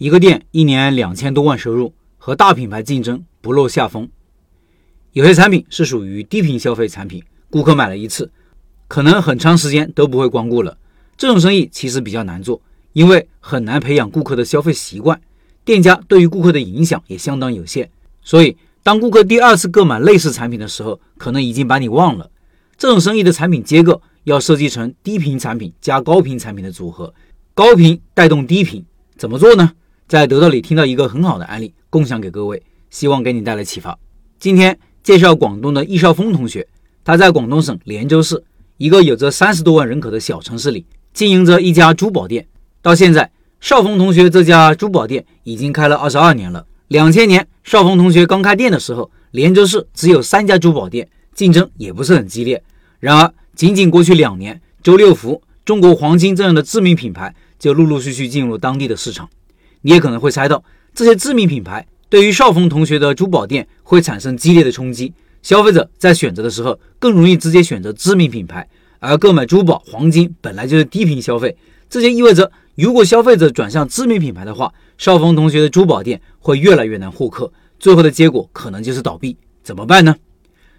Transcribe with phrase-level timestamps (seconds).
[0.00, 4.08] 一个店一年两千多万收入，和大品牌竞争不落下风。
[5.12, 8.32] 有些产品是属于低频消费产品，顾客买了一次，
[8.88, 10.78] 可能很长时间都不会光顾了。
[11.18, 12.62] 这种生意其实比较难做，
[12.94, 15.20] 因为很难培养顾客的消费习惯，
[15.66, 17.90] 店家对于顾客的影响也相当有限。
[18.22, 22.30] 所以，当顾客第二次购买类似产品的时候，可能已经把你忘了。
[22.78, 27.12] 这种生意的产品结构要设计成低频产品加高频产品的组合，
[27.52, 28.82] 高频带动低频，
[29.18, 29.72] 怎么做呢？
[30.10, 32.60] 在得到里听到一个很好的案例，共享给各位，
[32.90, 33.96] 希望给你带来启发。
[34.40, 34.76] 今天。
[35.02, 36.66] 介绍广东的易少峰同学，
[37.02, 38.44] 他在广东省连州市
[38.76, 40.84] 一个有着三十多万人口的小城市里
[41.14, 42.46] 经营着一家珠宝店。
[42.82, 46.66] 到现在，少峰同学这家珠宝店已经开了二十二年了。
[46.88, 52.62] 两千年，少峰同学刚开店的时候，连州市只有三家珠宝店，竞争也不是很激烈。
[52.98, 59.30] 然而，仅仅过去两年，周六福、中国黄金这样的知名品牌就陆陆续续进入当地的市场。
[59.82, 60.62] 你也可能会猜到，
[60.94, 61.86] 这些知名品牌。
[62.08, 71.56] 对于少峰同学的珠宝店会产生激烈的冲击，消费者在选择的时候更容易直接选择知名品牌，而购买珠宝、黄金本来就是低频消费，
[71.88, 79.36] 这就意味着如果消费者转向知名品牌的话，少峰同学的珠宝店会越来越难获客，最后的结果可能就是倒闭。
[79.62, 80.16] 怎么办呢？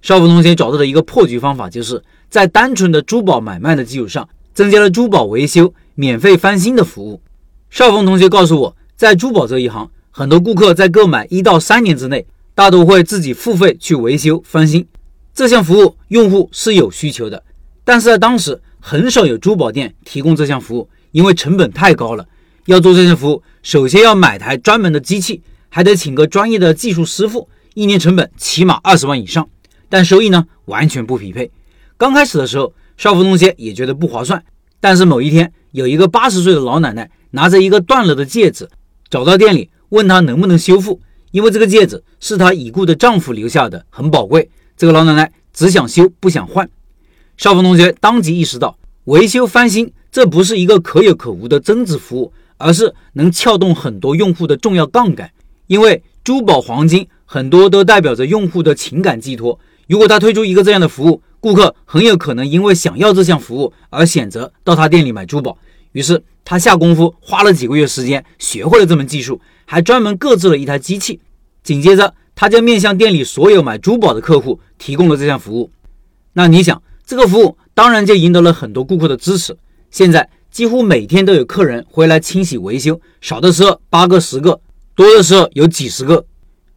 [0.00, 7.20] 少峰同学找到的一个破局方法，就是在单纯的珠宝买卖的基础上，增加了珠宝维修、免费翻新的服务。
[7.68, 9.88] 少峰同学告诉我，在珠宝这一行。
[10.10, 14.84] 很多顾客在购买一到三年之内，大多会自己付费去维修翻新
[15.32, 17.40] 这项服务，用户是有需求的，
[17.84, 22.26] 但是在当时很少有珠宝店提供这项服务，因为成本太高了。
[22.64, 29.48] 要做这项服务，首先要买台专门的机器，还得请个专业的技术师傅，一年成本起码二十万以上，
[29.88, 31.48] 但收益呢完全不匹配。
[31.96, 34.42] 刚开始的时候，少福同学也觉得不划算，
[34.80, 38.68] 但是某一天，有一个八十岁的老奶奶拿着一个断了的戒指，
[39.10, 39.70] 找到店里。
[39.90, 44.50] 问他能不能修复，因为这个戒指是她已故的丈夫留下的，很宝贵。
[44.76, 46.68] 这个老奶奶只想修，不想换。
[47.38, 55.30] 少峰同学当即意识到，维修翻新这不是一个可有可无的增值服务，而是能撬动很多用户的重要杠杆。
[55.68, 59.58] 因为珠宝、黄金很多都代表着用户的情感寄托。
[59.86, 65.56] 如果他推出一个这样的服务，顾客很有可能因为想要这项服务而选择到他店里买珠宝。
[65.92, 69.40] 于是他下功夫，花了几个月时间，学会了这门技术。
[69.70, 71.20] 还专门购置了一台机器，
[71.62, 75.70] 紧接着他就面向店里所有买珠宝的客户提供了这项服务。
[76.32, 79.54] 那你想，这个服务当然就赢得了很多顾客的支持。
[79.90, 84.58] 现在几乎每天都有客人回来清洗维修，少的时候八个十个，
[84.94, 86.24] 多的时候有几十个。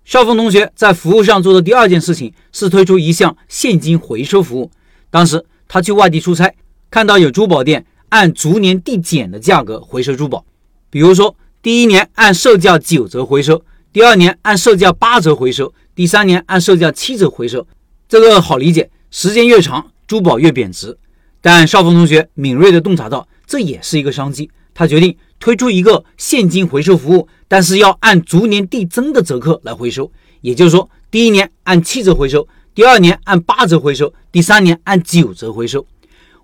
[0.03, 4.69] 少峰同学在服务上做的第二件事情是推出一项现金回收服务。
[5.09, 6.53] 当时他去外地出差，
[6.89, 10.45] 看到有珠宝店按逐年递减的价格回收珠宝，
[10.89, 11.35] 比如说。
[11.63, 13.63] 第一年按售价九折回收，
[13.93, 17.67] 第二年按售价八折回收，第三年按售价七折回收。
[18.09, 20.97] 这个好理解，时间越长，珠宝越贬值。
[21.39, 24.49] 但少峰同学敏锐地洞察到，这也是一个商机。
[24.73, 30.11] 他决定推出一个现金回收服务，但是要按逐年递增的折扣来回收。
[30.41, 35.85] 也就是说，第一年按七折回收，第二年按八折回收，第三年按九折回收。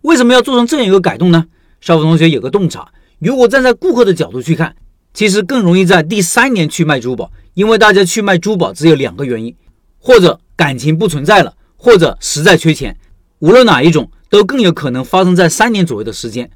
[0.02, 1.48] 为什么要做成这样一个改动呢？
[1.80, 2.88] 少峰同学有个洞察：
[3.20, 4.76] 如果站在顾客的角度去看，
[5.14, 9.56] 其实更容易在第三年去卖珠宝，因为大家去卖珠宝只有两个原因：
[9.98, 12.98] 或者感情不存在了，或者实在缺钱。
[13.40, 16.50] 无论哪一种，都更有可能发生在三年左右的时间。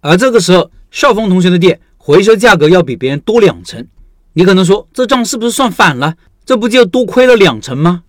[0.00, 3.86] 而这个时候，少峰同学的店回收价格要比别人多两成。
[4.32, 6.14] 你可能说，这账是不是算反了？
[6.44, 8.02] 这不就多亏了两成吗？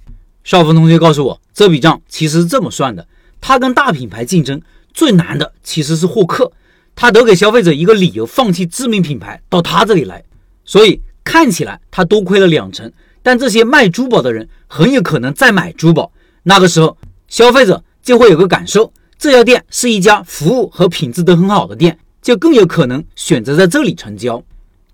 [0.43, 3.07] 少峰同学告诉我，这笔账其实是这么算的：
[3.39, 4.61] 他跟大品牌竞争
[4.95, 6.51] 最难的其实是获客。
[6.95, 10.23] 他得给消费者一个理由，放弃知名品牌到他这里来，
[10.63, 12.89] 所以看起来他多亏了两成。
[13.21, 16.11] 但这些卖珠宝的人很有可能再买珠宝，
[16.43, 16.97] 那个时候
[17.27, 24.41] 消费者就会有个感受：这家店是一家服务和品质都很好的店，就更有可能选择在这里成交。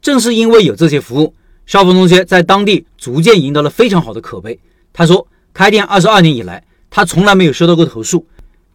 [0.01, 1.35] 正是因为有这些服务，
[1.67, 4.59] 少峰同学在当地逐渐赢得了非常好的口碑。
[4.91, 8.25] 他说，开店二十二年以来，他从来没有收到过投诉。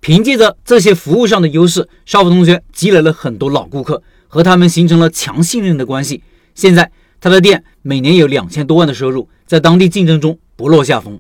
[0.07, 6.23] 凭借着这些服务上的优势，少福同学积累了很多老顾客，和他们形成了强信任的关系。
[6.55, 11.19] 现在他的店每年有两千多万的收入，在当地竞争中不落下风。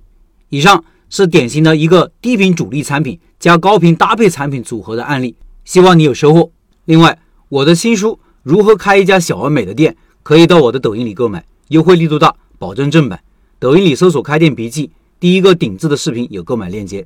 [0.50, 5.34] 以上是典型的一个低频主力产品加高频搭配产品组合的案例，
[5.64, 6.52] 希望你有收获。
[6.84, 7.18] 另外，
[7.48, 8.10] 我的新书
[8.44, 9.92] 《如何开一家小而美的店》
[10.22, 13.18] 可以到我的抖音里购买，优惠力度大，保证正版。
[13.58, 17.04] 抖音里搜索“开店笔记”，第一个顶置的视频有购买链接。